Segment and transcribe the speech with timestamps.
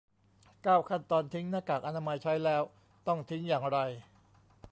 [0.63, 2.61] เก้า ขั้นตอนทิ้งหน้ากากอนามัย ใช้แล้ว
[3.07, 3.77] ต้องทิ้งอย่างไร